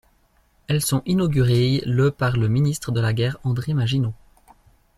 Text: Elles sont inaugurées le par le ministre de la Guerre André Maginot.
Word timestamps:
Elles 0.65 0.81
sont 0.81 1.03
inaugurées 1.05 1.83
le 1.85 2.09
par 2.09 2.35
le 2.35 2.47
ministre 2.47 2.91
de 2.91 2.99
la 2.99 3.13
Guerre 3.13 3.37
André 3.43 3.75
Maginot. 3.75 4.15